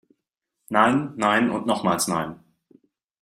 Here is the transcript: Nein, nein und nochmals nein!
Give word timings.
Nein, 0.69 1.13
nein 1.15 1.51
und 1.51 1.67
nochmals 1.67 2.07
nein! 2.07 2.43